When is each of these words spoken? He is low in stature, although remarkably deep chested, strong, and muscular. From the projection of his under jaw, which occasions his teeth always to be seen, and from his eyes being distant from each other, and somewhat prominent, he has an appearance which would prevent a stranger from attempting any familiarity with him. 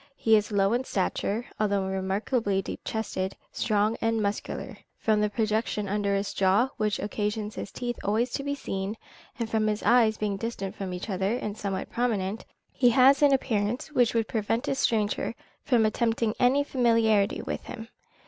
He 0.15 0.35
is 0.35 0.51
low 0.51 0.73
in 0.73 0.83
stature, 0.83 1.45
although 1.59 1.85
remarkably 1.85 2.59
deep 2.59 2.79
chested, 2.83 3.37
strong, 3.51 3.97
and 4.01 4.19
muscular. 4.19 4.79
From 4.97 5.21
the 5.21 5.29
projection 5.29 5.85
of 5.85 5.91
his 5.91 5.95
under 5.95 6.23
jaw, 6.33 6.69
which 6.77 6.97
occasions 6.97 7.53
his 7.53 7.71
teeth 7.71 7.99
always 8.03 8.31
to 8.31 8.41
be 8.43 8.55
seen, 8.55 8.97
and 9.37 9.47
from 9.47 9.67
his 9.67 9.83
eyes 9.83 10.17
being 10.17 10.37
distant 10.37 10.73
from 10.73 10.91
each 10.91 11.07
other, 11.07 11.35
and 11.35 11.55
somewhat 11.55 11.91
prominent, 11.91 12.45
he 12.71 12.89
has 12.89 13.21
an 13.21 13.31
appearance 13.31 13.91
which 13.91 14.15
would 14.15 14.27
prevent 14.27 14.67
a 14.67 14.73
stranger 14.73 15.35
from 15.63 15.85
attempting 15.85 16.33
any 16.39 16.63
familiarity 16.63 17.43
with 17.43 17.65
him. 17.65 17.87